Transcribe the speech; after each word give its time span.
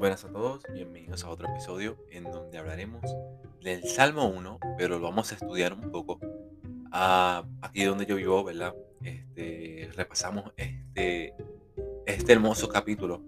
buenas 0.00 0.24
a 0.24 0.28
todos, 0.28 0.62
bienvenidos 0.72 1.24
a 1.24 1.28
otro 1.28 1.46
episodio 1.46 1.98
en 2.10 2.24
donde 2.24 2.56
hablaremos 2.56 3.02
del 3.60 3.86
Salmo 3.86 4.28
1, 4.28 4.58
pero 4.78 4.98
lo 4.98 5.04
vamos 5.04 5.30
a 5.30 5.34
estudiar 5.34 5.74
un 5.74 5.90
poco. 5.90 6.18
Ah, 6.90 7.44
aquí 7.60 7.84
donde 7.84 8.06
yo 8.06 8.16
vivo, 8.16 8.42
¿verdad? 8.42 8.74
Este, 9.04 9.90
repasamos 9.94 10.54
este, 10.56 11.34
este 12.06 12.32
hermoso 12.32 12.70
capítulo 12.70 13.20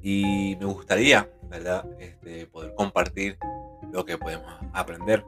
y 0.00 0.56
me 0.58 0.64
gustaría, 0.64 1.30
¿verdad? 1.50 1.86
Este, 2.00 2.46
poder 2.46 2.74
compartir 2.74 3.36
lo 3.92 4.06
que 4.06 4.16
podemos 4.16 4.50
aprender. 4.72 5.26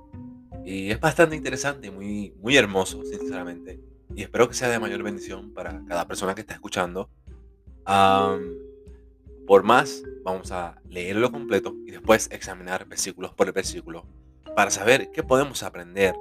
Y 0.65 0.91
es 0.91 0.99
bastante 0.99 1.37
interesante 1.37 1.91
muy, 1.91 2.33
muy 2.41 2.57
hermoso, 2.57 3.05
sinceramente. 3.05 3.79
Y 4.17 4.23
espero 4.23 4.49
que 4.49 4.55
sea 4.55 4.71
de 4.71 4.79
mayor 4.79 5.03
bendición 5.03 5.53
para 5.53 5.85
cada 5.85 6.09
persona 6.09 6.35
que 6.35 6.41
está 6.41 6.55
escuchando. 6.55 7.11
Por 9.51 9.65
más, 9.65 10.05
vamos 10.23 10.53
a 10.53 10.81
leerlo 10.89 11.33
completo 11.33 11.75
y 11.85 11.91
después 11.91 12.31
examinar 12.31 12.87
versículos 12.87 13.35
por 13.35 13.53
versículo 13.53 14.07
para 14.55 14.71
saber 14.71 15.11
qué 15.11 15.25
podemos 15.25 15.65
aprender 15.65 16.15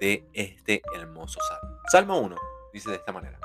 de 0.00 0.28
este 0.32 0.82
hermoso 0.92 1.38
salmo. 1.48 1.78
Salmo 1.92 2.18
1 2.18 2.36
dice 2.72 2.90
de 2.90 2.96
esta 2.96 3.12
manera: 3.12 3.38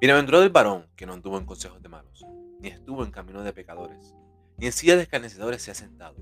Bienaventurado 0.00 0.44
el 0.44 0.50
varón 0.50 0.86
que 0.94 1.04
no 1.04 1.14
anduvo 1.14 1.36
en 1.36 1.46
consejos 1.46 1.82
de 1.82 1.88
malos, 1.88 2.24
ni 2.60 2.68
estuvo 2.68 3.02
en 3.02 3.10
camino 3.10 3.42
de 3.42 3.52
pecadores, 3.52 4.14
ni 4.56 4.66
en 4.66 4.72
silla 4.72 4.94
de 4.94 5.02
escarnecedores 5.02 5.60
se 5.60 5.72
ha 5.72 5.74
sentado, 5.74 6.14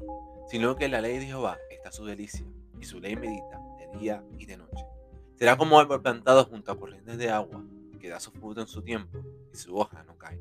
sino 0.49 0.75
que 0.77 0.87
en 0.87 0.93
la 0.93 1.03
ley 1.03 1.19
de 1.19 1.27
Jehová 1.27 1.59
está 1.71 1.93
su 1.93 2.07
delicia, 2.07 2.47
y 2.81 2.87
su 2.87 2.99
ley 2.99 3.15
medita 3.15 3.61
de 3.77 3.99
día 3.99 4.25
y 4.39 4.47
de 4.47 4.57
noche. 4.57 4.87
Será 5.35 5.59
como 5.59 5.79
árbol 5.79 6.01
plantado 6.01 6.47
junto 6.47 6.73
a 6.73 6.79
corrientes 6.79 7.19
de 7.19 7.29
agua, 7.29 7.63
que 8.01 8.09
da 8.09 8.19
su 8.21 8.31
fruto 8.31 8.63
en 8.63 8.69
su 8.69 8.81
tiempo, 8.81 9.19
y 9.53 9.57
su 9.59 9.77
hoja 9.77 10.03
no 10.05 10.17
cae. 10.17 10.41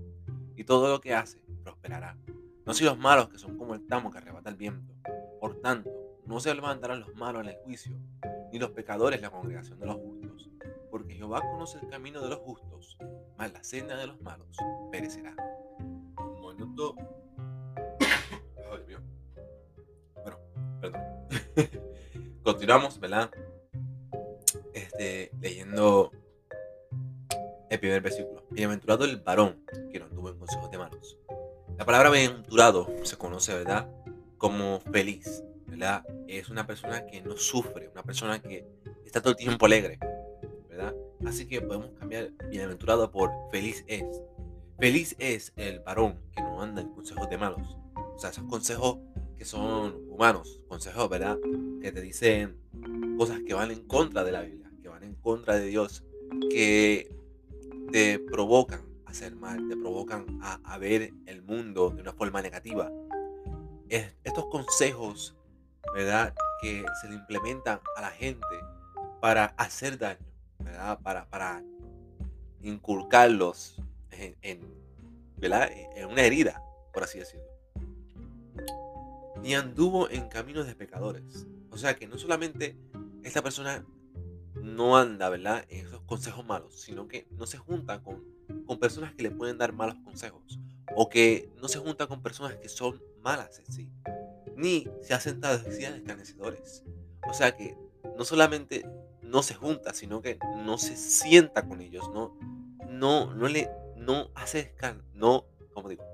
Y 0.55 0.63
todo 0.63 0.89
lo 0.89 1.01
que 1.01 1.15
hace 1.15 1.40
prosperará. 1.61 2.17
No 2.65 2.73
si 2.73 2.83
los 2.83 2.97
malos 2.97 3.29
que 3.29 3.37
son 3.37 3.57
como 3.57 3.73
el 3.73 3.85
tamo 3.87 4.11
que 4.11 4.19
arrebata 4.19 4.49
el 4.49 4.55
viento. 4.55 4.93
Por 5.39 5.59
tanto, 5.61 5.89
no 6.25 6.39
se 6.39 6.53
levantarán 6.53 6.99
los 6.99 7.15
malos 7.15 7.43
en 7.43 7.49
el 7.49 7.55
juicio, 7.57 7.97
ni 8.51 8.59
los 8.59 8.71
pecadores 8.71 9.21
la 9.21 9.31
congregación 9.31 9.79
de 9.79 9.87
los 9.87 9.95
justos. 9.95 10.49
Porque 10.89 11.15
Jehová 11.15 11.41
conoce 11.41 11.79
el 11.79 11.87
camino 11.87 12.21
de 12.21 12.29
los 12.29 12.39
justos, 12.39 12.97
mas 13.37 13.51
la 13.51 13.63
senda 13.63 13.97
de 13.97 14.07
los 14.07 14.21
malos 14.21 14.55
perecerá. 14.91 15.35
Un 16.19 16.55
minuto. 16.55 16.95
Ay, 18.71 18.83
mío. 18.87 18.99
Bueno, 20.21 20.37
perdón. 20.79 21.01
Continuamos, 22.43 22.99
¿verdad? 22.99 23.31
Este, 24.73 25.31
leyendo 25.39 26.11
el 27.69 27.79
primer 27.79 28.01
versículo. 28.01 28.43
Bienaventurado 28.51 29.05
el 29.05 29.17
varón 29.17 29.63
que 29.91 29.99
no 29.99 30.07
tuvo 30.07 30.29
en 30.29 30.37
consejos 30.37 30.69
de 30.69 30.77
malos 30.77 31.20
la 31.81 31.85
palabra 31.85 32.11
bienaventurado 32.11 32.93
se 33.01 33.17
conoce, 33.17 33.55
¿verdad? 33.55 33.89
Como 34.37 34.81
feliz, 34.91 35.43
¿verdad? 35.65 36.05
Es 36.27 36.49
una 36.49 36.67
persona 36.67 37.07
que 37.07 37.21
no 37.21 37.35
sufre, 37.37 37.89
una 37.89 38.03
persona 38.03 38.39
que 38.39 38.67
está 39.03 39.19
todo 39.19 39.31
el 39.31 39.37
tiempo 39.37 39.65
alegre, 39.65 39.97
¿verdad? 40.69 40.93
Así 41.25 41.47
que 41.47 41.59
podemos 41.59 41.89
cambiar 41.97 42.29
bienaventurado 42.51 43.09
por 43.09 43.31
feliz 43.49 43.83
es. 43.87 44.05
Feliz 44.77 45.15
es 45.17 45.53
el 45.55 45.79
varón 45.79 46.19
que 46.35 46.43
no 46.43 46.61
anda 46.61 46.83
en 46.83 46.89
consejos 46.89 47.27
de 47.31 47.39
malos. 47.39 47.75
O 47.95 48.19
sea, 48.19 48.29
esos 48.29 48.43
consejos 48.43 48.99
que 49.35 49.43
son 49.43 50.05
humanos, 50.07 50.61
consejos, 50.67 51.09
¿verdad? 51.09 51.39
Que 51.81 51.91
te 51.91 52.01
dicen 52.01 52.57
cosas 53.17 53.39
que 53.43 53.55
van 53.55 53.71
en 53.71 53.87
contra 53.87 54.23
de 54.23 54.31
la 54.31 54.43
Biblia, 54.43 54.71
que 54.83 54.87
van 54.87 55.03
en 55.03 55.15
contra 55.15 55.55
de 55.57 55.65
Dios, 55.65 56.03
que 56.51 57.09
te 57.91 58.19
provocan 58.19 58.90
hacer 59.11 59.35
mal, 59.35 59.67
te 59.67 59.75
provocan 59.75 60.39
a, 60.41 60.77
ver 60.77 61.13
el 61.25 61.41
mundo 61.41 61.91
de 61.91 62.01
una 62.01 62.13
forma 62.13 62.41
negativa. 62.41 62.91
estos 63.89 64.45
consejos, 64.47 65.35
¿verdad? 65.93 66.33
Que 66.61 66.83
se 67.01 67.09
le 67.09 67.15
implementan 67.15 67.79
a 67.95 68.01
la 68.01 68.09
gente 68.09 68.47
para 69.19 69.45
hacer 69.57 69.97
daño, 69.97 70.25
¿verdad? 70.59 70.99
Para, 71.01 71.29
para 71.29 71.63
inculcarlos 72.61 73.81
en, 74.11 74.35
en, 74.41 74.61
en 75.41 76.05
una 76.05 76.21
herida, 76.21 76.63
por 76.93 77.03
así 77.03 77.19
decirlo. 77.19 77.45
Ni 79.41 79.55
anduvo 79.55 80.09
en 80.09 80.29
caminos 80.29 80.67
de 80.67 80.75
pecadores. 80.75 81.47
O 81.71 81.77
sea 81.77 81.95
que 81.95 82.07
no 82.07 82.17
solamente 82.17 82.77
esta 83.23 83.41
persona 83.41 83.85
no 84.55 84.97
anda, 84.97 85.29
¿verdad? 85.29 85.65
En 85.69 85.87
esos 85.87 86.01
consejos 86.01 86.45
malos, 86.45 86.79
sino 86.79 87.07
que 87.07 87.27
no 87.31 87.47
se 87.47 87.57
junta 87.57 88.01
con 88.01 88.23
con 88.71 88.79
personas 88.79 89.13
que 89.13 89.23
le 89.23 89.31
pueden 89.31 89.57
dar 89.57 89.73
malos 89.73 89.97
consejos 90.01 90.57
o 90.95 91.09
que 91.09 91.51
no 91.61 91.67
se 91.67 91.77
junta 91.79 92.07
con 92.07 92.23
personas 92.23 92.55
que 92.55 92.69
son 92.69 93.03
malas 93.19 93.59
en 93.59 93.69
sí, 93.69 93.91
ni 94.55 94.87
se 95.01 95.13
ha 95.13 95.19
sentado 95.19 95.57
en 95.57 95.63
de 95.65 95.97
escarnecedores. 95.97 96.85
O 97.29 97.33
sea 97.33 97.53
que 97.53 97.77
no 98.17 98.23
solamente 98.23 98.89
no 99.21 99.43
se 99.43 99.55
junta, 99.55 99.93
sino 99.93 100.21
que 100.21 100.39
no 100.63 100.77
se 100.77 100.95
sienta 100.95 101.67
con 101.67 101.81
ellos, 101.81 102.09
no, 102.13 102.37
no, 102.87 103.35
no 103.35 103.49
le, 103.49 103.69
no 103.97 104.31
hace, 104.35 104.73
no, 105.13 105.47
como 105.73 105.89
digo, 105.89 106.05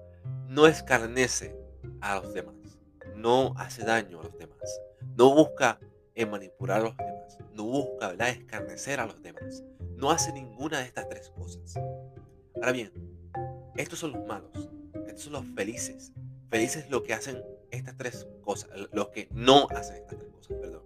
no 0.47 0.65
escarnece 0.65 1.55
a 2.01 2.15
los 2.15 2.33
demás, 2.33 2.55
no 3.15 3.53
hace 3.57 3.83
daño 3.83 4.19
a 4.19 4.23
los 4.23 4.35
demás, 4.35 4.81
no 5.15 5.31
busca 5.35 5.79
manipular 6.25 6.79
a 6.79 6.83
los 6.85 6.97
demás, 6.97 7.37
no 7.53 7.65
busca 7.65 8.07
¿verdad? 8.07 8.29
escarnecer 8.29 8.99
a 8.99 9.05
los 9.05 9.21
demás, 9.21 9.63
no 9.97 10.11
hace 10.11 10.31
ninguna 10.31 10.79
de 10.79 10.85
estas 10.85 11.09
tres 11.09 11.29
cosas. 11.29 11.75
Ahora 12.61 12.71
bien, 12.71 12.91
estos 13.75 13.99
son 13.99 14.13
los 14.13 14.25
malos, 14.25 14.69
estos 15.07 15.23
son 15.23 15.33
los 15.33 15.45
felices. 15.55 16.11
Felices 16.49 16.89
lo 16.89 17.03
que 17.03 17.13
hacen 17.13 17.43
estas 17.71 17.97
tres 17.97 18.27
cosas, 18.41 18.69
los 18.93 19.09
que 19.09 19.27
no 19.31 19.67
hacen 19.69 19.97
estas 19.97 20.17
tres 20.17 20.31
cosas, 20.31 20.57
perdón. 20.57 20.83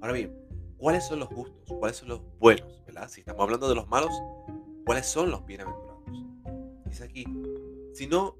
Ahora 0.00 0.12
bien, 0.12 0.34
¿cuáles 0.76 1.06
son 1.06 1.20
los 1.20 1.28
justos? 1.28 1.72
¿Cuáles 1.78 1.98
son 1.98 2.08
los 2.08 2.22
buenos? 2.38 2.80
¿Verdad? 2.86 3.08
Si 3.08 3.20
estamos 3.20 3.42
hablando 3.42 3.68
de 3.68 3.74
los 3.74 3.88
malos, 3.88 4.10
¿cuáles 4.84 5.06
son 5.06 5.30
los 5.30 5.44
bienaventurados? 5.46 6.02
Dice 6.86 7.04
aquí, 7.04 7.24
sino 7.92 8.36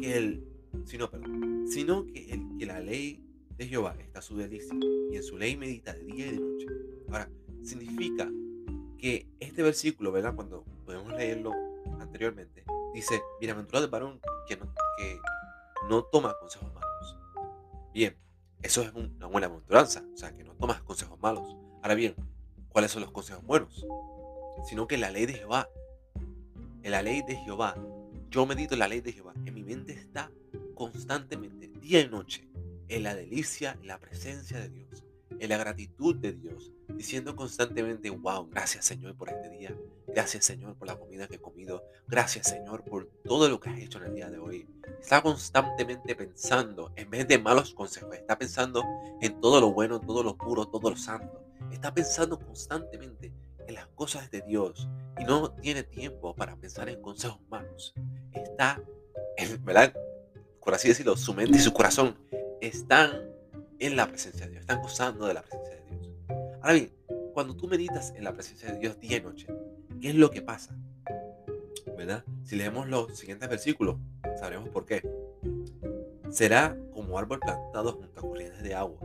que 0.00 0.16
el, 0.16 0.44
sino, 0.84 1.10
perdón, 1.10 1.66
sino 1.68 2.06
que, 2.06 2.32
el, 2.32 2.56
que 2.58 2.66
la 2.66 2.80
ley 2.80 3.22
de 3.56 3.66
Jehová 3.66 3.96
está 3.98 4.22
su 4.22 4.36
delicia 4.36 4.74
y 5.10 5.16
en 5.16 5.22
su 5.22 5.36
ley 5.36 5.56
medita 5.56 5.92
de 5.92 6.04
día 6.04 6.26
y 6.26 6.30
de 6.30 6.40
noche. 6.40 6.66
Ahora, 7.08 7.30
significa 7.62 8.30
que 8.98 9.28
este 9.40 9.62
versículo, 9.62 10.12
¿verdad? 10.12 10.34
Cuando 10.34 10.64
podemos 10.84 11.12
leerlo 11.12 11.52
anteriormente, 12.00 12.64
dice, 12.92 13.22
bienaventurado 13.40 13.84
el 13.84 13.90
varón 13.90 14.20
que 14.46 14.56
no, 14.56 14.72
que 14.96 15.18
no 15.88 16.02
toma 16.04 16.36
consejos 16.40 16.72
malos. 16.74 17.16
Bien, 17.94 18.16
eso 18.62 18.82
es 18.82 18.92
una 18.92 19.26
buena 19.26 19.46
aventuranza, 19.46 20.04
o 20.12 20.16
sea, 20.16 20.32
que 20.32 20.44
no 20.44 20.54
tomas 20.54 20.82
consejos 20.82 21.18
malos. 21.20 21.56
Ahora 21.82 21.94
bien, 21.94 22.14
¿cuáles 22.68 22.90
son 22.90 23.02
los 23.02 23.12
consejos 23.12 23.44
buenos? 23.44 23.86
Sino 24.64 24.86
que 24.86 24.98
la 24.98 25.10
ley 25.10 25.26
de 25.26 25.34
Jehová, 25.34 25.68
en 26.82 26.90
la 26.90 27.02
ley 27.02 27.22
de 27.22 27.36
Jehová, 27.36 27.76
yo 28.30 28.44
medito 28.46 28.76
la 28.76 28.88
ley 28.88 29.00
de 29.00 29.12
Jehová, 29.12 29.32
en 29.44 29.54
mi 29.54 29.62
mente 29.62 29.92
está 29.92 30.30
constantemente, 30.74 31.68
día 31.80 32.00
y 32.00 32.08
noche, 32.08 32.48
en 32.88 33.02
la 33.02 33.14
delicia, 33.14 33.76
en 33.80 33.86
la 33.86 33.98
presencia 33.98 34.58
de 34.58 34.68
Dios 34.68 35.04
en 35.40 35.48
la 35.48 35.56
gratitud 35.56 36.16
de 36.16 36.32
Dios, 36.32 36.72
diciendo 36.88 37.36
constantemente, 37.36 38.10
wow, 38.10 38.48
gracias 38.48 38.84
Señor 38.84 39.16
por 39.16 39.28
este 39.28 39.50
día, 39.50 39.76
gracias 40.06 40.44
Señor 40.44 40.76
por 40.76 40.88
la 40.88 40.96
comida 40.96 41.28
que 41.28 41.36
he 41.36 41.40
comido, 41.40 41.84
gracias 42.06 42.48
Señor 42.48 42.84
por 42.84 43.08
todo 43.24 43.48
lo 43.48 43.60
que 43.60 43.70
has 43.70 43.78
hecho 43.78 43.98
en 43.98 44.04
el 44.04 44.14
día 44.14 44.30
de 44.30 44.38
hoy. 44.38 44.68
Está 45.00 45.22
constantemente 45.22 46.14
pensando, 46.16 46.92
en 46.96 47.10
vez 47.10 47.28
de 47.28 47.38
malos 47.38 47.74
consejos, 47.74 48.14
está 48.14 48.36
pensando 48.38 48.84
en 49.20 49.40
todo 49.40 49.60
lo 49.60 49.72
bueno, 49.72 50.00
todo 50.00 50.22
lo 50.22 50.36
puro, 50.36 50.66
todo 50.66 50.90
lo 50.90 50.96
santo. 50.96 51.44
Está 51.70 51.92
pensando 51.92 52.38
constantemente 52.38 53.32
en 53.66 53.74
las 53.74 53.86
cosas 53.88 54.30
de 54.30 54.42
Dios 54.42 54.88
y 55.20 55.24
no 55.24 55.52
tiene 55.52 55.82
tiempo 55.82 56.34
para 56.34 56.56
pensar 56.56 56.88
en 56.88 57.00
consejos 57.00 57.40
malos. 57.48 57.94
Está, 58.32 58.82
¿verdad? 59.60 59.94
Por 60.60 60.74
así 60.74 60.88
decirlo, 60.88 61.16
su 61.16 61.34
mente 61.34 61.58
y 61.58 61.60
su 61.60 61.72
corazón 61.72 62.18
están 62.60 63.37
en 63.78 63.96
la 63.96 64.08
presencia 64.08 64.46
de 64.46 64.52
Dios, 64.52 64.60
están 64.62 64.82
gozando 64.82 65.26
de 65.26 65.34
la 65.34 65.42
presencia 65.42 65.74
de 65.74 65.96
Dios. 65.96 66.12
Ahora 66.60 66.72
bien, 66.72 66.92
cuando 67.32 67.56
tú 67.56 67.68
meditas 67.68 68.12
en 68.16 68.24
la 68.24 68.32
presencia 68.32 68.72
de 68.72 68.78
Dios 68.78 68.98
día 68.98 69.18
y 69.18 69.20
noche, 69.20 69.46
¿qué 70.00 70.08
es 70.08 70.14
lo 70.14 70.30
que 70.30 70.42
pasa? 70.42 70.76
¿Verdad? 71.96 72.24
Si 72.44 72.56
leemos 72.56 72.88
los 72.88 73.16
siguientes 73.16 73.48
versículos, 73.48 73.96
sabremos 74.38 74.68
por 74.70 74.84
qué. 74.84 75.08
Será 76.30 76.76
como 76.92 77.18
árbol 77.18 77.40
plantado 77.40 77.92
junto 77.92 78.20
a 78.20 78.22
corrientes 78.22 78.62
de 78.62 78.74
aguas. 78.74 79.04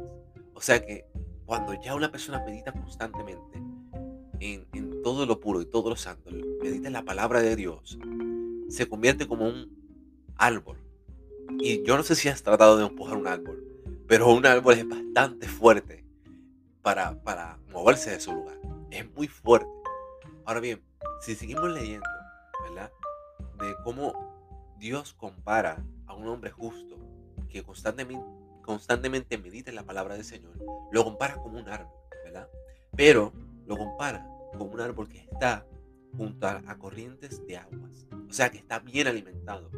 O 0.54 0.62
sea 0.62 0.84
que 0.84 1.06
cuando 1.46 1.74
ya 1.82 1.96
una 1.96 2.12
persona 2.12 2.44
medita 2.44 2.72
constantemente 2.72 3.58
en, 4.40 4.68
en 4.74 5.02
todo 5.02 5.26
lo 5.26 5.40
puro 5.40 5.62
y 5.62 5.66
todo 5.66 5.90
lo 5.90 5.96
santo, 5.96 6.32
medita 6.62 6.88
en 6.88 6.94
la 6.94 7.04
palabra 7.04 7.42
de 7.42 7.56
Dios, 7.56 7.98
se 8.70 8.88
convierte 8.88 9.28
como 9.28 9.48
un 9.48 9.72
árbol. 10.36 10.78
Y 11.60 11.84
yo 11.84 11.98
no 11.98 12.04
sé 12.04 12.16
si 12.16 12.30
has 12.30 12.42
tratado 12.42 12.78
de 12.78 12.86
empujar 12.86 13.18
un 13.18 13.28
árbol, 13.28 13.73
pero 14.08 14.32
un 14.32 14.46
árbol 14.46 14.74
es 14.76 14.88
bastante 14.88 15.48
fuerte 15.48 16.06
para, 16.82 17.22
para 17.24 17.58
moverse 17.72 18.12
de 18.12 18.20
su 18.20 18.34
lugar. 18.34 18.60
Es 18.92 19.10
muy 19.14 19.28
fuerte. 19.28 19.70
Ahora 20.46 20.60
bien, 20.60 20.82
si 21.22 21.36
seguimos 21.36 21.70
leyendo, 21.70 22.08
¿verdad? 22.64 22.92
De 23.60 23.74
cómo 23.84 24.76
Dios 24.78 25.14
compara 25.14 25.82
a 26.06 26.14
un 26.14 26.28
hombre 26.28 26.52
justo 26.52 26.98
que 27.50 27.64
constantemente, 27.64 29.38
medita 29.38 29.70
en 29.70 29.76
la 29.76 29.86
palabra 29.86 30.16
del 30.16 30.26
Señor, 30.26 30.52
lo 30.92 31.04
compara 31.04 31.36
como 31.36 31.60
un 31.60 31.70
árbol, 31.70 31.96
¿verdad? 32.26 32.50
Pero 32.96 33.32
lo 33.66 33.78
compara 33.78 34.28
como 34.58 34.66
un 34.66 34.82
árbol 34.82 35.08
que 35.08 35.20
está 35.20 35.66
junto 36.18 36.48
a, 36.48 36.62
corrientes 36.78 37.46
de 37.48 37.58
aguas, 37.58 38.08
o 38.30 38.34
sea 38.34 38.52
que 38.52 38.58
está 38.58 38.80
bien 38.80 39.08
alimentado. 39.08 39.70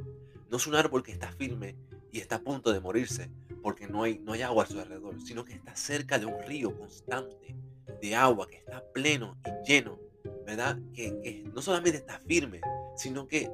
No 0.49 0.57
es 0.57 0.67
un 0.67 0.75
árbol 0.75 1.03
que 1.03 1.11
está 1.11 1.31
firme 1.31 1.75
y 2.15 2.19
está 2.19 2.37
a 2.37 2.39
punto 2.39 2.71
de 2.71 2.79
morirse 2.79 3.29
porque 3.61 3.89
no 3.89 4.03
hay, 4.03 4.19
no 4.19 4.31
hay 4.31 4.41
agua 4.41 4.63
a 4.63 4.67
su 4.67 4.79
alrededor, 4.79 5.19
sino 5.19 5.43
que 5.43 5.51
está 5.51 5.75
cerca 5.75 6.17
de 6.17 6.25
un 6.25 6.41
río 6.43 6.73
constante 6.79 7.57
de 8.01 8.15
agua 8.15 8.47
que 8.47 8.55
está 8.55 8.81
pleno 8.93 9.35
y 9.45 9.67
lleno, 9.67 9.99
¿verdad? 10.45 10.79
Que, 10.93 11.19
que 11.19 11.43
no 11.53 11.61
solamente 11.61 11.97
está 11.97 12.17
firme, 12.19 12.61
sino 12.95 13.27
que 13.27 13.51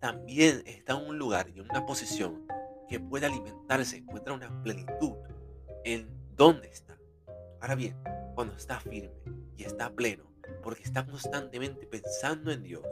también 0.00 0.62
está 0.66 1.00
en 1.00 1.08
un 1.08 1.18
lugar 1.18 1.48
y 1.48 1.60
en 1.60 1.70
una 1.70 1.86
posición 1.86 2.46
que 2.90 3.00
puede 3.00 3.24
alimentarse, 3.24 3.96
encuentra 3.96 4.34
una 4.34 4.62
plenitud 4.62 5.14
en 5.84 6.06
dónde 6.36 6.68
está. 6.68 6.98
Ahora 7.58 7.74
bien, 7.74 7.96
cuando 8.34 8.54
está 8.54 8.80
firme 8.80 9.14
y 9.56 9.64
está 9.64 9.90
pleno, 9.90 10.24
porque 10.62 10.82
está 10.82 11.06
constantemente 11.06 11.86
pensando 11.86 12.52
en 12.52 12.64
Dios, 12.64 12.84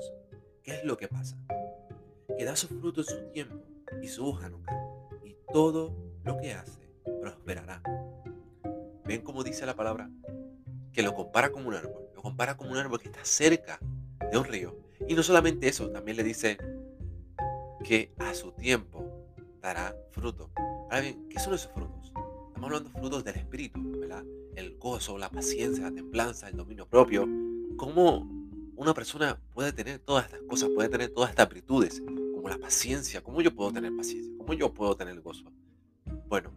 ¿qué 0.62 0.76
es 0.76 0.85
lo 0.85 0.97
que 0.97 1.09
pasa? 1.09 1.37
Que 2.38 2.47
da 2.47 2.56
su 2.56 2.69
fruto 2.69 3.03
en 3.03 3.06
su 3.06 3.31
tiempo 3.31 3.62
y 4.00 4.09
su 4.09 4.26
hoja 4.26 4.49
no 4.49 4.62
cae, 4.62 5.01
todo 5.52 5.94
lo 6.25 6.38
que 6.38 6.52
hace 6.52 6.81
prosperará. 7.20 7.82
¿Ven 9.04 9.22
cómo 9.22 9.44
dice 9.44 9.66
la 9.66 9.76
palabra? 9.76 10.10
Que 10.93 11.02
lo 11.02 11.14
compara 11.14 11.52
como 11.52 11.69
un 11.69 11.75
árbol, 11.75 12.08
lo 12.14 12.22
compara 12.22 12.56
como 12.56 12.70
un 12.70 12.78
árbol 12.78 13.00
que 13.00 13.08
está 13.08 13.25
cerca 13.25 13.78
de 14.31 14.38
un 14.38 14.44
río. 14.44 14.76
Y 15.08 15.14
no 15.14 15.22
solamente 15.22 15.69
eso, 15.69 15.90
también 15.90 16.16
le 16.16 16.25
dice 16.25 16.58
que 17.84 18.12
a 18.19 18.34
su 18.34 18.52
tiempo 18.52 19.26
dará 19.60 19.96
fruto. 20.10 20.50
Ahora 20.56 21.00
bien, 21.00 21.28
¿qué 21.28 21.38
son 21.38 21.54
esos 21.54 21.72
frutos? 21.72 22.12
Estamos 22.49 22.64
hablando 22.64 22.90
de 22.90 22.99
frutos 22.99 23.25
del 23.25 23.37
Espíritu, 23.37 23.81
¿verdad? 23.99 24.25
El 24.54 24.78
gozo, 24.78 25.19
la 25.19 25.31
paciencia, 25.31 25.84
la 25.84 25.93
templanza, 25.93 26.49
el 26.49 26.56
dominio 26.56 26.87
propio. 26.87 27.26
¿Cómo 27.76 28.28
una 28.76 28.94
persona 28.94 29.38
puede 29.54 29.72
tener 29.72 29.99
todas 29.99 30.26
estas 30.26 30.43
cosas, 30.43 30.70
puede 30.75 30.88
tener 30.88 31.10
todas 31.10 31.31
estas 31.31 31.49
virtudes, 31.49 32.02
como 32.43 32.53
la 32.53 32.61
paciencia? 32.61 33.23
¿Cómo 33.23 33.41
yo 33.41 33.55
puedo 33.55 33.73
tener 33.73 33.94
paciencia? 33.94 34.33
¿Cómo 34.37 34.53
yo 34.53 34.75
puedo 34.75 34.97
tener 34.97 35.21
gozo? 35.21 35.44
Bueno, 36.27 36.50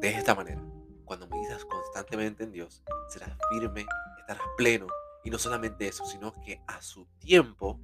de 0.00 0.10
esta 0.10 0.36
manera, 0.36 0.62
cuando 1.04 1.26
meditas 1.26 1.64
constantemente 1.64 2.44
en 2.44 2.52
Dios, 2.52 2.84
serás 3.08 3.36
firme, 3.50 3.84
estarás 4.20 4.44
pleno, 4.56 4.86
y 5.24 5.30
no 5.30 5.38
solamente 5.38 5.88
eso, 5.88 6.06
sino 6.06 6.32
que 6.44 6.60
a 6.68 6.80
su 6.80 7.06
tiempo, 7.18 7.80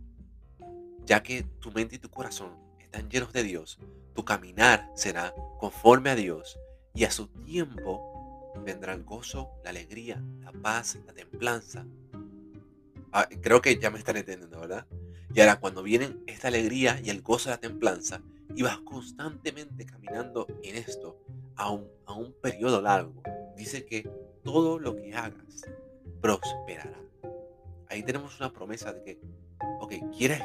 ya 1.05 1.25
que 1.25 1.43
tu 1.59 1.73
mente 1.73 1.97
y 1.97 1.99
tu 1.99 2.09
corazón 2.11 2.53
están 2.79 3.11
llenos 3.11 3.33
de 3.33 3.43
Dios, 3.43 3.81
tu 4.15 4.25
caminar 4.25 4.89
será 4.95 5.35
conforme 5.59 6.11
a 6.11 6.15
Dios 6.15 6.61
y 6.95 7.03
a 7.03 7.11
su 7.11 7.27
tiempo 7.27 8.53
vendrá 8.65 8.95
el 8.95 9.03
gozo, 9.03 9.51
la 9.65 9.71
alegría, 9.71 10.23
la 10.43 10.53
paz, 10.53 10.97
la 11.09 11.13
templanza. 11.13 11.87
Ah, 13.11 13.29
creo 13.41 13.61
que 13.61 13.81
ya 13.81 13.91
me 13.91 13.99
están 13.99 14.17
entendiendo, 14.17 14.61
¿verdad? 14.61 14.87
Y 15.35 15.41
ahora 15.41 15.61
cuando 15.61 15.83
vienen 15.83 16.23
esta 16.27 16.49
alegría 16.49 17.01
y 17.03 17.11
el 17.11 17.23
gozo, 17.23 17.51
la 17.51 17.59
templanza, 17.59 18.23
y 18.55 18.63
vas 18.63 18.79
constantemente 18.81 19.87
caminando 19.87 20.47
en 20.63 20.77
esto 20.77 21.19
a 21.57 21.71
un, 21.71 21.89
a 22.07 22.15
un 22.15 22.35
periodo 22.35 22.83
largo, 22.83 23.23
dice 23.57 23.87
que 23.87 24.09
todo 24.43 24.79
lo 24.79 24.95
que 24.97 25.15
hagas 25.15 25.63
prosperará. 26.21 27.01
Ahí 27.89 28.03
tenemos 28.03 28.39
una 28.41 28.53
promesa 28.53 28.93
de 28.93 29.03
que, 29.03 29.21
ok, 29.81 29.95
quieres, 30.17 30.43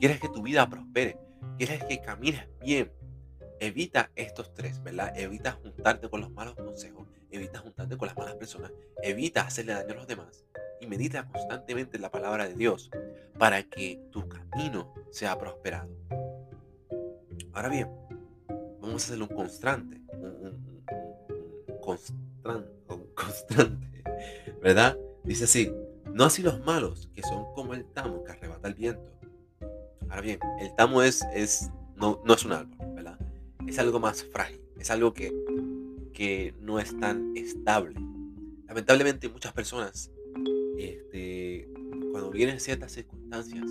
quieres 0.00 0.20
que 0.20 0.28
tu 0.28 0.42
vida 0.42 0.68
prospere, 0.68 1.16
quieres 1.56 1.84
que 1.84 2.00
camines 2.00 2.46
bien, 2.60 2.90
evita 3.60 4.10
estos 4.16 4.52
tres, 4.52 4.82
¿verdad? 4.82 5.12
Evita 5.16 5.52
juntarte 5.52 6.08
con 6.08 6.20
los 6.20 6.30
malos 6.30 6.54
consejos, 6.56 7.06
evita 7.30 7.60
juntarte 7.60 7.96
con 7.96 8.08
las 8.08 8.16
malas 8.16 8.34
personas, 8.34 8.72
evita 9.02 9.42
hacerle 9.42 9.74
daño 9.74 9.92
a 9.92 9.96
los 9.96 10.06
demás 10.06 10.44
y 10.80 10.86
medita 10.86 11.26
constantemente 11.28 11.96
en 11.96 12.02
la 12.02 12.10
palabra 12.10 12.48
de 12.48 12.54
Dios 12.54 12.90
para 13.38 13.62
que 13.62 14.00
tu 14.10 14.28
camino 14.28 14.94
sea 15.10 15.38
prosperado. 15.38 15.90
Ahora 17.52 17.68
bien, 17.68 17.88
vamos 18.80 19.10
a 19.10 19.28
constante, 19.28 20.00
un, 20.12 21.78
constante, 21.80 22.70
un 22.88 23.06
constante, 23.14 24.02
¿verdad? 24.60 24.96
Dice 25.22 25.44
así, 25.44 25.72
no 26.12 26.24
así 26.24 26.42
los 26.42 26.64
malos, 26.64 27.08
que 27.14 27.22
son 27.22 27.44
como 27.54 27.74
el 27.74 27.84
tamo 27.86 28.24
que 28.24 28.32
arrebata 28.32 28.68
el 28.68 28.74
viento. 28.74 29.12
Ahora 30.08 30.20
bien, 30.20 30.38
el 30.60 30.74
tamo 30.74 31.02
es, 31.02 31.24
es 31.34 31.70
no, 31.96 32.20
no 32.24 32.34
es 32.34 32.44
un 32.44 32.52
árbol, 32.52 32.76
¿verdad? 32.94 33.18
Es 33.66 33.78
algo 33.78 33.98
más 34.00 34.24
frágil, 34.24 34.60
es 34.78 34.90
algo 34.90 35.12
que, 35.12 35.32
que 36.12 36.54
no 36.60 36.78
es 36.78 36.98
tan 36.98 37.36
estable. 37.36 38.00
Lamentablemente 38.66 39.28
muchas 39.28 39.52
personas, 39.52 40.10
este, 40.78 41.68
cuando 42.14 42.30
vienen 42.30 42.60
ciertas 42.60 42.92
circunstancias, 42.92 43.64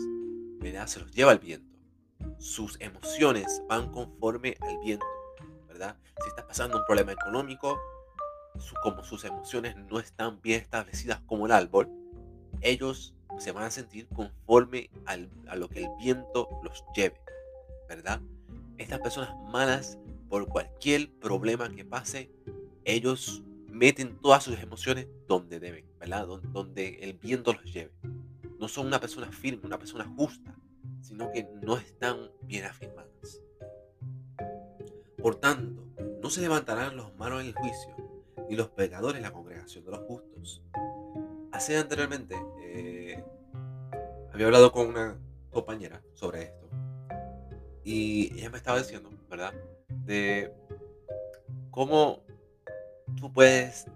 ¿verdad? 0.59 0.85
se 0.87 0.99
los 0.99 1.09
lleva 1.13 1.31
el 1.31 1.39
viento. 1.39 1.79
Sus 2.39 2.75
emociones 2.81 3.61
van 3.69 3.89
conforme 3.89 4.57
al 4.59 4.79
viento, 4.79 5.05
¿verdad? 5.65 5.95
Si 6.21 6.27
está 6.27 6.45
pasando 6.45 6.77
un 6.77 6.83
problema 6.83 7.13
económico, 7.13 7.79
como 8.81 9.01
sus 9.05 9.23
emociones 9.23 9.77
no 9.89 9.97
están 9.97 10.41
bien 10.41 10.59
establecidas 10.59 11.21
como 11.21 11.45
el 11.45 11.53
árbol, 11.53 11.87
ellos 12.59 13.15
se 13.39 13.53
van 13.53 13.63
a 13.63 13.71
sentir 13.71 14.09
conforme 14.09 14.89
a 15.05 15.55
lo 15.55 15.69
que 15.69 15.85
el 15.85 15.89
viento 15.97 16.49
los 16.63 16.83
lleve, 16.93 17.21
¿verdad? 17.87 18.19
Estas 18.77 18.99
personas 18.99 19.33
malas, 19.53 19.97
por 20.27 20.49
cualquier 20.49 21.09
problema 21.13 21.73
que 21.73 21.85
pase, 21.85 22.29
ellos 22.83 23.41
meten 23.69 24.19
todas 24.19 24.43
sus 24.43 24.59
emociones 24.59 25.07
donde 25.29 25.61
deben, 25.61 25.85
¿verdad? 25.97 26.27
Donde 26.51 26.99
el 27.03 27.13
viento 27.13 27.53
los 27.53 27.73
lleve. 27.73 27.93
No 28.63 28.69
son 28.69 28.87
una 28.87 29.01
persona 29.01 29.29
firme, 29.29 29.65
una 29.65 29.77
persona 29.77 30.05
justa, 30.15 30.55
sino 31.01 31.29
que 31.33 31.45
no 31.61 31.75
están 31.75 32.31
bien 32.43 32.63
afirmadas. 32.63 33.41
Por 35.21 35.35
tanto, 35.35 35.85
no 36.21 36.29
se 36.29 36.39
levantarán 36.39 36.95
los 36.95 37.13
malos 37.17 37.41
en 37.41 37.47
el 37.47 37.55
juicio, 37.55 37.93
ni 38.49 38.55
los 38.55 38.69
pecadores 38.69 39.17
en 39.17 39.23
la 39.23 39.33
congregación 39.33 39.83
de 39.83 39.91
los 39.91 39.99
justos. 40.07 40.61
Hace 41.51 41.77
anteriormente, 41.77 42.37
eh, 42.61 43.21
había 44.31 44.45
hablado 44.45 44.71
con 44.71 44.87
una 44.87 45.17
compañera 45.51 46.01
sobre 46.13 46.43
esto 46.43 46.69
y 47.83 48.31
ella 48.39 48.49
me 48.49 48.59
estaba 48.59 48.77
diciendo, 48.77 49.09
¿verdad? 49.29 49.53
De 49.89 50.53
cómo 51.69 52.23
tú 53.19 53.29
puedes 53.33 53.87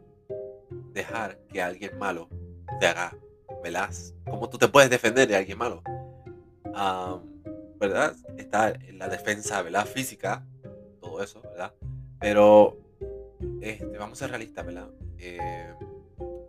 dejar 0.92 1.38
que 1.54 1.62
alguien 1.62 1.98
malo 1.98 2.28
te 2.82 2.88
haga, 2.88 3.18
¿verdad? 3.68 3.94
Cómo 4.30 4.50
tú 4.50 4.58
te 4.58 4.68
puedes 4.70 4.90
defender 4.90 5.28
de 5.28 5.36
alguien 5.36 5.58
malo. 5.58 5.82
¿Verdad? 7.80 8.16
Está 8.38 8.70
en 8.70 8.98
la 8.98 9.10
defensa, 9.10 9.62
¿verdad? 9.62 9.86
Física, 9.86 10.46
todo 11.02 11.22
eso, 11.22 11.42
¿verdad? 11.42 11.74
Pero 12.20 12.78
este, 13.62 13.98
vamos 13.98 14.18
a 14.18 14.26
ser 14.26 14.30
realistas, 14.30 14.66
¿verdad? 14.66 14.90
Eh, 15.18 15.74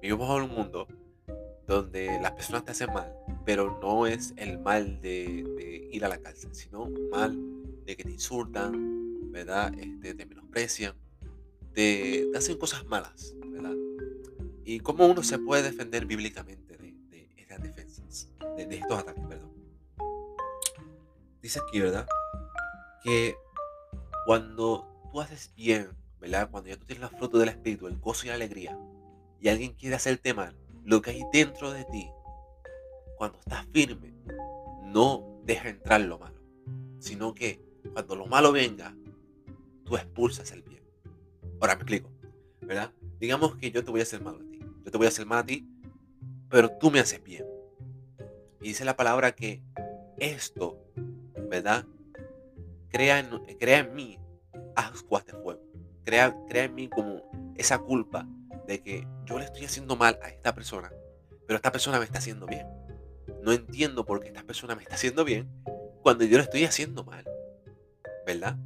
vivimos 0.01 0.37
en 0.37 0.51
un 0.51 0.57
mundo 0.57 0.87
donde 1.67 2.19
las 2.23 2.33
personas 2.33 2.65
te 2.65 2.71
hacen 2.71 2.93
mal, 2.93 3.13
pero 3.45 3.79
no 3.83 4.07
es 4.07 4.33
el 4.37 4.59
mal 4.59 5.01
de, 5.03 5.89
ir 5.91 6.05
a 6.05 6.09
la 6.09 6.19
cárcel, 6.19 6.55
sino 6.55 6.89
mal 7.11 7.37
de 7.85 7.97
que 7.97 8.05
te 8.05 8.13
insultan, 8.13 9.31
¿verdad? 9.33 9.73
Este, 9.77 10.15
te 10.15 10.25
menosprecian, 10.25 10.95
te, 11.75 12.29
hacen 12.35 12.57
cosas 12.57 12.87
malas, 12.87 13.35
¿verdad? 13.45 13.75
Y 14.65 14.81
cómo 14.81 15.07
uno 15.07 15.23
se 15.23 15.39
puede 15.39 15.63
defender 15.65 16.07
bíblicamente 16.07 16.68
de, 18.57 18.77
estos 18.77 18.99
ataques, 18.99 19.25
perdón. 19.27 19.53
Dice 21.41 21.61
aquí, 21.67 21.81
¿verdad? 21.81 22.07
Que 23.03 23.37
cuando 24.27 24.87
tú 25.13 25.21
haces 25.21 25.53
bien, 25.55 25.91
¿verdad? 26.21 26.51
Cuando 26.51 26.69
ya 26.69 26.77
tú 26.77 26.87
tienes 26.87 27.03
los 27.03 27.19
frutos 27.19 27.41
del 27.41 27.51
Espíritu, 27.51 27.87
el 27.87 27.99
gozo 27.99 28.27
y 28.27 28.29
la 28.29 28.35
alegría, 28.35 28.79
y 29.41 29.49
alguien 29.49 29.75
quiere 29.75 29.97
hacerte 29.97 30.35
mal, 30.35 30.57
lo 30.85 31.01
que 31.01 31.11
hay 31.11 31.23
dentro 31.33 31.73
de 31.73 31.85
ti, 31.85 32.11
cuando 33.17 33.39
estás 33.39 33.67
firme, 33.73 34.15
no 34.85 35.41
deja 35.45 35.69
entrar 35.69 36.01
lo 36.01 36.19
malo, 36.19 36.41
sino 36.99 37.35
que 37.35 37.63
cuando 37.93 38.17
lo 38.17 38.27
malo 38.27 38.53
venga, 38.53 38.95
tú 39.85 39.97
expulsas 39.97 40.51
el 40.53 40.63
bien. 40.63 40.83
Ahora 41.61 41.75
me 41.75 41.83
explico, 41.83 42.11
¿verdad? 42.61 42.93
Digamos 43.19 43.57
que 43.57 43.71
yo 43.71 43.85
te 43.85 43.91
voy 43.91 44.01
a 44.01 44.05
hacer 44.05 44.23
mal 44.23 44.37
a 44.37 44.51
ti, 44.51 44.61
yo 44.85 44.91
te 44.91 44.99
voy 44.99 45.07
a 45.07 45.09
hacer 45.09 45.27
mal 45.27 45.39
a 45.39 45.47
ti, 45.47 45.69
pero 46.49 46.71
tú 46.79 46.91
me 46.91 47.01
haces 47.01 47.23
bien. 47.23 47.45
Y 48.61 48.69
dice 48.69 48.85
la 48.85 48.97
palabra 48.97 49.33
que 49.33 49.63
esto, 50.19 50.79
¿verdad? 51.49 51.85
Crea 52.91 53.21
en, 53.21 53.31
crea 53.59 53.79
en 53.79 53.95
mí 53.95 54.19
ascuas 54.75 55.25
de 55.27 55.33
fuego. 55.33 55.61
Crea, 56.05 56.37
crea 56.49 56.65
en 56.65 56.75
mí 56.75 56.89
como 56.89 57.23
esa 57.57 57.79
culpa 57.79 58.27
de 58.67 58.83
que 58.83 59.07
yo 59.25 59.39
le 59.39 59.45
estoy 59.45 59.65
haciendo 59.65 59.97
mal 59.97 60.19
a 60.23 60.29
esta 60.29 60.55
persona, 60.55 60.91
pero 61.47 61.57
esta 61.57 61.73
persona 61.73 61.99
me 61.99 62.05
está 62.05 62.19
haciendo 62.19 62.47
bien. 62.47 62.67
No 63.43 63.53
entiendo 63.53 64.05
por 64.05 64.21
qué 64.21 64.29
esta 64.29 64.43
persona 64.43 64.75
me 64.75 64.83
está 64.83 64.95
haciendo 64.95 65.25
bien 65.25 65.49
cuando 66.03 66.25
yo 66.25 66.39
le 66.39 66.45
estoy 66.45 66.65
haciendo 66.65 67.05
mal. 67.05 67.25
¿verdad? 68.29 68.59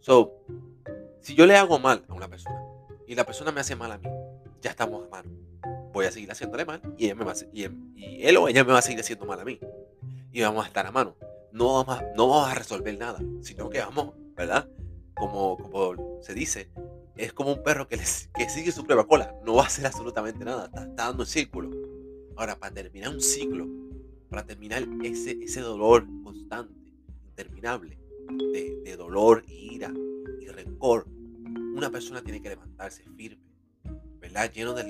So, 0.00 0.32
si 1.20 1.34
yo 1.34 1.44
le 1.44 1.56
hago 1.56 1.78
mal 1.78 2.06
a 2.08 2.14
una 2.14 2.26
persona 2.26 2.58
y 3.06 3.14
la 3.14 3.26
persona 3.26 3.52
me 3.52 3.60
hace 3.60 3.76
mal 3.76 3.92
a 3.92 3.98
mí, 3.98 4.08
ya 4.62 4.70
estamos 4.70 5.04
a 5.04 5.10
mano. 5.10 5.30
Voy 5.92 6.06
a 6.06 6.12
seguir 6.12 6.30
haciéndole 6.30 6.64
mal 6.64 6.80
y, 6.96 7.06
ella 7.06 7.14
me 7.14 7.24
va 7.24 7.32
a, 7.32 7.36
y, 7.52 7.64
él 7.64 8.36
o 8.36 8.48
ella 8.48 8.64
me 8.64 8.72
va 8.72 8.78
a 8.78 8.82
seguir 8.82 9.00
haciendo 9.00 9.26
mal 9.26 9.40
a 9.40 9.44
mí. 9.44 9.58
Y 10.32 10.40
vamos 10.40 10.64
a 10.64 10.68
estar 10.68 10.86
a 10.86 10.92
mano. 10.92 11.16
No 11.52 11.74
vamos 11.74 11.98
a, 11.98 12.02
no 12.16 12.28
vamos 12.28 12.48
a 12.48 12.54
resolver 12.54 12.96
nada, 12.96 13.20
sino 13.42 13.68
que 13.68 13.80
vamos, 13.80 14.14
¿verdad? 14.34 14.68
Como, 15.14 15.58
como 15.58 16.22
se 16.22 16.32
dice, 16.32 16.70
es 17.16 17.32
como 17.32 17.52
un 17.52 17.62
perro 17.62 17.86
que, 17.88 17.96
que 17.98 18.48
sigue 18.48 18.72
su 18.72 18.84
prueba 18.84 19.06
cola. 19.06 19.34
No 19.44 19.54
va 19.54 19.64
a 19.64 19.66
hacer 19.66 19.86
absolutamente 19.86 20.44
nada. 20.44 20.66
Está, 20.66 20.86
dando 20.86 21.22
el 21.22 21.28
círculo. 21.28 21.70
Ahora, 22.36 22.58
para 22.58 22.72
terminar 22.74 23.10
un 23.10 23.20
ciclo, 23.20 23.68
para 24.30 24.44
terminar 24.44 24.86
ese, 25.02 25.38
ese 25.42 25.60
dolor 25.60 26.06
constante, 26.24 26.74
interminable, 27.28 27.98
de, 28.52 28.96
dolor, 28.96 29.44
y 29.46 29.74
ira 29.74 29.92
y 30.40 30.46
rencor, 30.46 31.06
una 31.74 31.90
persona 31.90 32.22
tiene 32.22 32.40
que 32.40 32.48
levantarse 32.48 33.04
firme, 33.16 33.42
¿verdad? 34.20 34.50
Lleno 34.50 34.72
del 34.72 34.88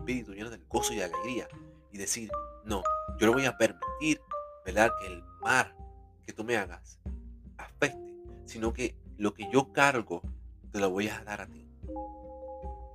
espíritu, 0.00 0.32
lleno 0.32 0.50
del 0.50 0.64
gozo 0.68 0.92
y 0.92 0.96
de 0.96 1.04
alegría. 1.04 1.48
Y 1.92 1.98
decir, 1.98 2.30
no, 2.64 2.82
yo 3.18 3.26
no 3.26 3.32
voy 3.32 3.46
a 3.46 3.56
permitir, 3.56 4.20
¿verdad? 4.64 4.90
Que 5.00 5.06
el 5.08 5.22
mar 5.40 5.74
que 6.24 6.32
tú 6.32 6.44
me 6.44 6.56
hagas 6.56 6.98
afecte, 7.56 8.16
sino 8.44 8.72
que 8.72 8.94
lo 9.16 9.34
que 9.34 9.48
yo 9.52 9.72
cargo 9.72 10.22
te 10.70 10.80
lo 10.80 10.90
voy 10.90 11.08
a 11.08 11.22
dar 11.24 11.40
a 11.40 11.46
ti. 11.46 11.66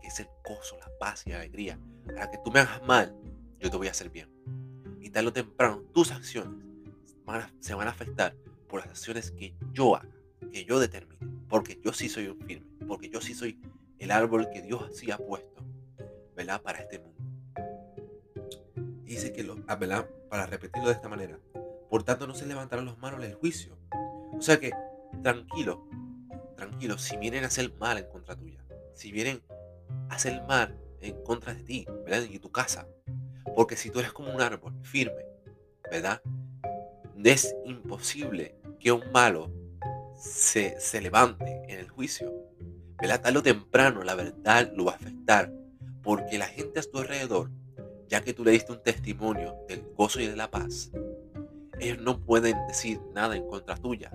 Que 0.02 0.08
es 0.08 0.20
el 0.20 0.28
gozo, 0.44 0.78
la 0.78 0.90
paz 1.00 1.24
y 1.26 1.32
la 1.32 1.38
alegría. 1.38 1.80
Para 2.06 2.30
que 2.30 2.38
tú 2.44 2.52
me 2.52 2.60
hagas 2.60 2.82
mal, 2.84 3.16
yo 3.60 3.70
te 3.70 3.78
voy 3.78 3.88
a 3.88 3.92
hacer 3.92 4.10
bien. 4.10 4.30
Y 5.02 5.10
tarde 5.10 5.28
o 5.28 5.34
temprano, 5.34 5.82
tus 5.94 6.12
acciones 6.12 6.66
se 7.60 7.74
van 7.74 7.88
a 7.88 7.92
afectar 7.92 8.36
por 8.68 8.82
las 8.82 8.90
acciones 8.90 9.32
que 9.32 9.56
yo 9.74 9.96
haga, 9.96 10.10
que 10.52 10.66
yo 10.66 10.80
determine. 10.80 11.20
Porque 11.50 11.80
yo 11.84 11.94
sí 11.94 12.10
soy 12.10 12.28
un 12.28 12.40
firme. 12.40 12.68
Porque 12.88 13.10
yo 13.10 13.22
sí 13.22 13.34
soy 13.34 13.60
el 14.00 14.12
árbol 14.12 14.50
que 14.52 14.62
Dios 14.62 14.96
sí 14.96 15.12
ha 15.12 15.18
puesto, 15.18 15.55
¿verdad? 16.36 16.62
Para 16.62 16.80
este 16.80 17.00
mundo. 17.00 17.24
dice 19.04 19.32
que, 19.34 19.44
lo, 19.44 19.58
ah, 19.68 19.76
¿verdad? 19.76 20.08
Para 20.30 20.46
repetirlo 20.46 20.90
de 20.90 20.96
esta 20.96 21.10
manera. 21.10 21.40
Por 21.90 22.04
tanto, 22.04 22.28
no 22.28 22.36
se 22.36 22.46
levantarán 22.46 22.86
los 22.86 22.98
manos 22.98 23.22
del 23.22 23.36
juicio. 23.36 23.78
O 24.38 24.42
sea 24.42 24.60
que, 24.60 24.72
tranquilo, 25.24 25.88
tranquilo, 26.56 26.98
si 26.98 27.18
vienen 27.18 27.44
a 27.44 27.48
hacer 27.48 27.74
mal 27.80 27.98
en 27.98 28.08
contra 28.10 28.36
tuya, 28.36 28.64
si 28.94 29.12
vienen 29.12 29.42
a 30.10 30.16
hacer 30.16 30.44
mal 30.44 30.78
en 31.02 31.24
contra 31.24 31.54
de 31.54 31.64
ti, 31.64 31.86
¿verdad? 32.06 32.24
Y 32.30 32.40
tu 32.40 32.52
casa. 32.52 32.88
Porque 33.56 33.76
si 33.76 33.90
tú 33.90 34.00
eres 34.00 34.12
como 34.12 34.34
un 34.34 34.42
árbol 34.42 34.74
firme, 34.84 35.26
¿verdad? 35.90 36.22
Es 37.24 37.56
imposible 37.64 38.56
que 38.80 38.92
un 38.92 39.12
malo 39.12 39.52
se, 40.18 40.80
se 40.80 41.02
levante 41.02 41.64
en 41.68 41.80
el 41.80 41.90
juicio. 41.90 42.34
¿Verdad? 42.98 43.22
Tarde 43.22 43.40
o 43.40 43.44
temprano 43.44 44.04
la 44.04 44.16
verdad 44.16 44.72
lo 44.76 44.86
va 44.86 44.94
a 44.94 44.96
afectar. 44.96 45.52
Porque 46.06 46.38
la 46.38 46.48
gente 46.48 46.80
a 46.80 46.84
tu 46.84 47.00
alrededor, 47.00 47.50
ya 48.08 48.22
que 48.22 48.34
tú 48.34 48.46
le 48.46 48.52
diste 48.52 48.72
un 48.72 48.82
testimonio 48.82 49.56
del 49.68 49.84
gozo 49.98 50.22
y 50.22 50.28
de 50.28 50.38
la 50.38 50.50
paz, 50.50 50.92
ellos 51.80 52.00
no 52.00 52.22
pueden 52.22 52.56
decir 52.68 53.02
nada 53.14 53.36
en 53.36 53.46
contra 53.48 53.76
tuya 53.76 54.12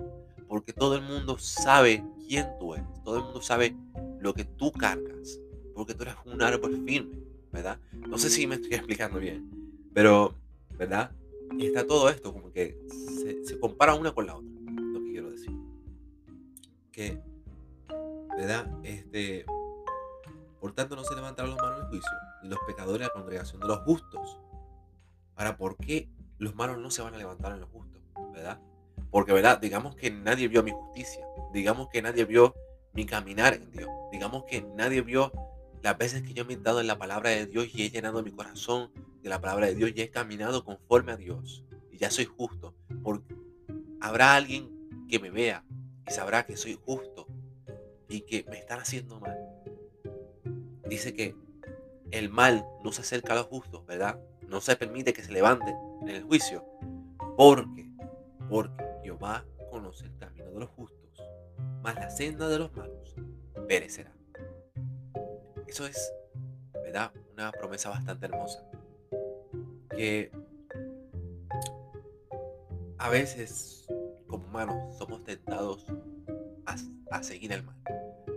porque 0.51 0.73
todo 0.73 0.97
el 0.97 1.01
mundo 1.01 1.37
sabe 1.37 2.03
quién 2.27 2.45
tú 2.59 2.73
eres, 2.73 2.85
todo 3.05 3.15
el 3.19 3.23
mundo 3.23 3.41
sabe 3.41 3.73
lo 4.19 4.33
que 4.33 4.43
tú 4.43 4.69
cargas, 4.73 5.39
porque 5.73 5.95
tú 5.95 6.03
eres 6.03 6.15
un 6.25 6.41
árbol 6.41 6.83
firme, 6.85 7.23
¿verdad? 7.53 7.79
No 7.93 8.17
sé 8.17 8.29
si 8.29 8.45
me 8.45 8.55
estoy 8.55 8.73
explicando 8.73 9.17
bien, 9.17 9.49
pero, 9.93 10.33
¿verdad? 10.77 11.09
Y 11.57 11.67
está 11.67 11.87
todo 11.87 12.09
esto 12.09 12.33
como 12.33 12.51
que 12.51 12.77
se, 13.45 13.57
compara 13.61 13.95
una 13.95 14.11
con 14.11 14.25
la 14.25 14.35
otra, 14.35 14.51
lo 14.75 14.99
que 14.99 15.11
quiero 15.11 15.31
decir. 15.31 15.53
Que, 16.91 17.17
¿verdad? 18.35 18.69
Este, 18.83 19.45
por 20.61 20.73
tanto, 20.73 20.95
no 20.95 21.03
se 21.03 21.15
levantaron 21.15 21.51
los 21.51 21.59
malos 21.59 21.81
en 21.81 21.87
juicio, 21.87 22.11
ni 22.43 22.49
los 22.49 22.59
pecadores 22.67 22.99
de 22.99 23.05
la 23.05 23.13
congregación 23.13 23.59
de 23.59 23.67
los 23.67 23.79
justos. 23.79 24.37
Ahora, 25.35 25.57
¿por 25.57 25.75
qué 25.75 26.07
los 26.37 26.53
malos 26.53 26.77
no 26.77 26.91
se 26.91 27.01
van 27.01 27.15
a 27.15 27.17
levantar 27.17 27.53
en 27.53 27.61
los 27.61 27.69
justos? 27.69 27.99
¿Verdad? 28.31 28.59
Porque, 29.09 29.33
¿verdad? 29.33 29.59
Digamos 29.59 29.95
que 29.95 30.11
nadie 30.11 30.47
vio 30.47 30.61
mi 30.61 30.69
justicia. 30.69 31.25
Digamos 31.51 31.89
que 31.89 32.03
nadie 32.03 32.25
vio 32.25 32.53
mi 32.93 33.07
caminar 33.07 33.55
en 33.55 33.71
Dios. 33.71 33.89
Digamos 34.11 34.43
que 34.43 34.61
nadie 34.61 35.01
vio 35.01 35.31
las 35.81 35.97
veces 35.97 36.21
que 36.21 36.33
yo 36.33 36.45
he 36.47 36.57
dado 36.57 36.79
en 36.79 36.85
la 36.85 36.99
palabra 36.99 37.31
de 37.31 37.47
Dios 37.47 37.67
y 37.73 37.83
he 37.83 37.89
llenado 37.89 38.21
mi 38.21 38.31
corazón 38.31 38.91
de 39.23 39.29
la 39.29 39.41
palabra 39.41 39.65
de 39.65 39.73
Dios 39.73 39.91
y 39.95 40.01
he 40.01 40.11
caminado 40.11 40.63
conforme 40.63 41.11
a 41.11 41.17
Dios. 41.17 41.65
Y 41.91 41.97
ya 41.97 42.11
soy 42.11 42.25
justo. 42.25 42.75
Porque 43.01 43.35
habrá 43.99 44.35
alguien 44.35 44.69
que 45.09 45.19
me 45.19 45.31
vea 45.31 45.65
y 46.07 46.11
sabrá 46.11 46.45
que 46.45 46.55
soy 46.55 46.79
justo 46.79 47.25
y 48.07 48.21
que 48.21 48.45
me 48.47 48.59
están 48.59 48.79
haciendo 48.79 49.19
mal. 49.19 49.40
Dice 50.91 51.13
que 51.13 51.33
el 52.11 52.27
mal 52.27 52.67
no 52.83 52.91
se 52.91 52.99
acerca 52.99 53.31
a 53.31 53.37
los 53.37 53.45
justos, 53.45 53.85
¿verdad? 53.85 54.19
No 54.49 54.59
se 54.59 54.75
permite 54.75 55.13
que 55.13 55.23
se 55.23 55.31
levanten 55.31 55.73
en 56.01 56.09
el 56.09 56.23
juicio. 56.23 56.65
Porque, 57.37 57.89
porque 58.49 58.83
Jehová 59.01 59.45
conoce 59.69 60.07
el 60.07 60.17
camino 60.17 60.51
de 60.51 60.59
los 60.59 60.69
justos, 60.71 61.23
mas 61.81 61.95
la 61.95 62.09
senda 62.09 62.49
de 62.49 62.59
los 62.59 62.75
malos 62.75 63.15
perecerá. 63.69 64.11
Eso 65.65 65.85
es, 65.85 66.13
¿verdad? 66.73 67.13
Una 67.31 67.53
promesa 67.53 67.89
bastante 67.89 68.25
hermosa. 68.25 68.61
Que 69.95 70.29
a 72.97 73.07
veces, 73.07 73.87
como 74.27 74.45
humanos, 74.45 74.97
somos 74.97 75.23
tentados 75.23 75.85
a, 76.65 76.75
a 77.11 77.23
seguir 77.23 77.53
el 77.53 77.63
mal. 77.63 77.77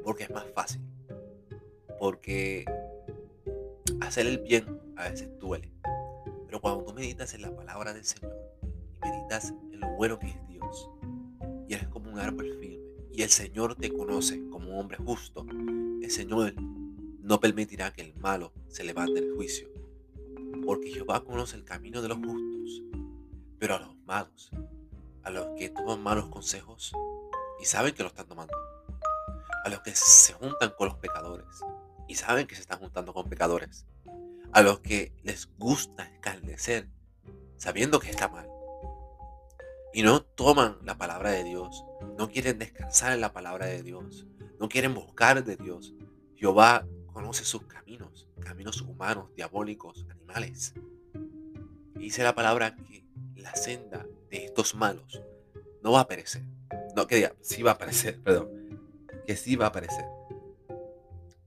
Porque 0.05 0.23
es 0.23 0.31
más 0.31 0.47
fácil. 0.55 0.94
Porque 2.05 2.67
hacer 4.03 4.27
el 4.27 4.37
bien 4.37 4.79
a 4.95 5.09
veces 5.09 5.31
duele. 5.41 5.73
Pero 6.45 6.61
cuando 6.61 6.85
tú 6.85 6.93
meditas 6.93 7.33
en 7.33 7.41
la 7.41 7.57
palabra 7.57 7.95
del 7.95 8.05
Señor 8.05 8.37
y 8.93 9.09
meditas 9.09 9.55
en 9.73 9.81
lo 9.81 9.89
bueno 9.93 10.19
que 10.19 10.29
es 10.29 10.37
y 11.67 11.73
eres 11.73 11.89
como 11.89 12.11
un 12.11 12.19
árbol 12.19 12.59
firme 12.61 12.79
y 13.11 13.23
el 13.23 13.31
Señor 13.31 13.77
te 13.77 13.91
conoce 13.91 14.39
como 14.51 14.73
un 14.73 14.81
hombre 14.81 14.99
justo, 14.99 15.47
el 15.49 16.11
Señor 16.11 16.53
no 17.23 17.41
permitirá 17.41 17.91
que 17.91 18.03
el 18.03 18.15
malo 18.17 18.53
se 18.69 18.85
levante 18.85 19.21
en 19.21 19.25
el 19.25 19.35
juicio, 19.35 19.71
porque 20.63 20.91
Jehová 20.91 21.25
conoce 21.25 21.57
el 21.57 21.65
camino 21.65 22.03
de 22.03 22.09
los 22.09 22.19
justos, 22.19 22.83
pero 23.59 23.77
a 23.77 23.79
los 23.79 23.97
malos, 24.05 24.51
a 25.23 25.31
los 25.31 25.47
que 25.57 25.71
toman 25.71 26.03
malos 26.03 26.27
consejos 26.27 26.93
y 27.63 27.65
saben 27.65 27.95
que 27.95 28.03
lo 28.03 28.11
están 28.11 28.29
tomando, 28.29 28.55
a 29.65 29.71
los 29.71 29.81
que 29.81 29.93
se 29.95 30.35
juntan 30.35 30.75
con 30.77 30.89
los 30.89 30.99
pecadores 30.99 31.65
y 32.09 32.15
saben 32.17 32.47
que 32.47 32.55
se 32.55 32.63
están 32.63 32.79
juntando 32.79 33.13
con 33.13 33.29
pecadores, 33.29 33.87
a 34.53 34.63
los 34.63 34.81
que 34.81 35.13
les 35.23 35.49
gusta 35.59 36.05
escarnecer 36.05 36.89
sabiendo 37.57 37.99
que 38.01 38.11
está 38.11 38.29
mal, 38.29 38.49
y 39.95 40.03
no 40.03 40.23
toman 40.23 40.77
la 40.83 40.99
palabra 40.99 41.31
de 41.31 41.45
Dios, 41.45 41.85
no 42.19 42.29
quieren 42.29 42.59
descansar 42.59 43.13
en 43.13 43.21
la 43.21 43.33
palabra 43.33 43.67
de 43.67 43.83
Dios, 43.83 44.27
no 44.59 44.69
quieren 44.69 44.93
buscar 44.93 45.45
de 45.45 45.57
Dios. 45.57 45.95
Jehová 46.37 46.87
conoce 47.13 47.45
sus 47.45 47.63
caminos, 47.63 48.29
caminos 48.41 48.81
humanos, 48.83 49.31
diabólicos, 49.37 50.05
animales. 50.11 50.75
Y 51.95 52.01
dice 52.01 52.25
la 52.25 52.35
palabra 52.35 52.75
que 52.75 53.05
la 53.37 53.55
senda 53.55 54.05
de 54.31 54.47
estos 54.47 54.75
malos 54.75 55.23
no 55.83 55.93
va 55.93 56.01
a 56.01 56.09
perecer. 56.09 56.43
No, 56.97 57.07
que 57.07 57.17
diga, 57.17 57.35
sí 57.41 57.63
va 57.63 57.71
a 57.71 57.75
aparecer, 57.75 58.21
perdón. 58.25 58.51
Que 59.27 59.37
sí 59.37 59.55
va 59.55 59.67
a 59.67 59.69
aparecer. 59.69 60.05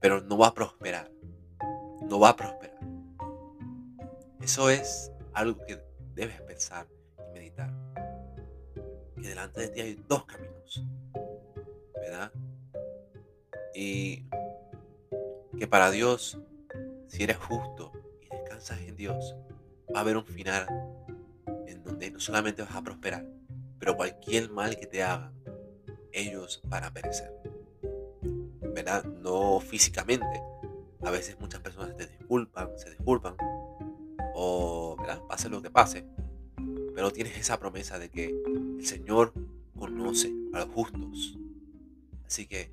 Pero 0.00 0.20
no 0.20 0.38
va 0.38 0.48
a 0.48 0.54
prosperar. 0.54 1.10
No 2.02 2.18
va 2.18 2.30
a 2.30 2.36
prosperar. 2.36 2.78
Eso 4.40 4.70
es 4.70 5.12
algo 5.32 5.64
que 5.66 5.78
debes 6.14 6.40
pensar 6.42 6.86
y 7.18 7.32
meditar 7.32 7.70
que 9.20 9.28
delante 9.28 9.60
de 9.60 9.68
ti 9.68 9.80
hay 9.80 10.04
dos 10.08 10.24
caminos, 10.24 10.84
¿verdad? 11.94 12.32
Y 13.74 14.24
que 15.58 15.66
para 15.68 15.90
Dios, 15.90 16.38
si 17.08 17.22
eres 17.22 17.36
justo 17.36 17.92
y 18.22 18.34
descansas 18.34 18.80
en 18.80 18.96
Dios, 18.96 19.36
va 19.94 19.98
a 19.98 20.02
haber 20.02 20.16
un 20.16 20.24
final 20.24 20.66
en 21.66 21.82
donde 21.82 22.10
no 22.10 22.20
solamente 22.20 22.62
vas 22.62 22.74
a 22.74 22.82
prosperar, 22.82 23.26
pero 23.78 23.96
cualquier 23.96 24.50
mal 24.50 24.76
que 24.76 24.86
te 24.86 25.02
hagan, 25.02 25.32
ellos 26.12 26.60
van 26.64 26.84
a 26.84 26.92
perecer. 26.92 27.32
¿Verdad? 28.74 29.04
No 29.20 29.60
físicamente. 29.60 30.42
A 31.02 31.10
veces 31.10 31.38
muchas 31.38 31.60
personas 31.60 31.96
te 31.96 32.06
disculpan, 32.06 32.70
se 32.76 32.90
disculpan, 32.90 33.36
o 34.34 34.96
¿verdad? 34.98 35.22
pase 35.28 35.48
lo 35.48 35.62
que 35.62 35.70
pase, 35.70 36.04
pero 36.94 37.12
tienes 37.12 37.36
esa 37.38 37.58
promesa 37.58 37.98
de 37.98 38.10
que 38.10 38.34
el 38.78 38.84
Señor 38.84 39.32
conoce 39.78 40.32
a 40.52 40.58
los 40.60 40.68
justos. 40.70 41.38
Así 42.26 42.46
que 42.46 42.72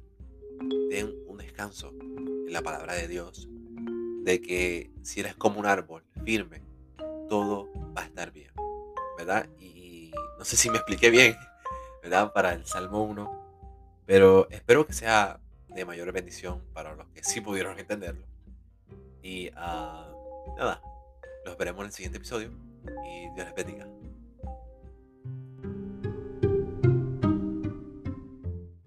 ten 0.89 1.13
un 1.27 1.37
descanso 1.37 1.93
en 1.99 2.51
la 2.51 2.61
palabra 2.61 2.93
de 2.95 3.07
Dios, 3.07 3.47
de 4.23 4.41
que 4.41 4.91
si 5.03 5.19
eres 5.19 5.35
como 5.35 5.59
un 5.59 5.65
árbol 5.65 6.03
firme, 6.23 6.61
todo 7.29 7.69
va 7.95 8.01
a 8.01 8.05
estar 8.05 8.31
bien, 8.31 8.51
¿verdad? 9.17 9.47
Y 9.59 10.11
no 10.37 10.45
sé 10.45 10.57
si 10.57 10.69
me 10.69 10.77
expliqué 10.77 11.09
bien, 11.09 11.35
¿verdad? 12.03 12.33
Para 12.33 12.53
el 12.53 12.65
Salmo 12.65 13.03
1, 13.03 13.45
Pero 14.05 14.47
espero 14.49 14.85
que 14.85 14.93
sea 14.93 15.39
de 15.75 15.85
mayor 15.85 16.11
bendición 16.11 16.63
para 16.73 16.95
los 16.95 17.07
que 17.09 17.23
sí 17.23 17.41
pudieron 17.41 17.77
entenderlo. 17.77 18.25
Y 19.21 19.49
ah, 19.55 20.09
nada, 20.57 20.81
los 21.45 21.57
veremos 21.57 21.81
en 21.81 21.87
el 21.87 21.91
siguiente 21.91 22.17
episodio 22.17 22.51
y 23.05 23.33
Dios 23.33 23.45
les 23.47 23.55
bendiga. 23.55 23.87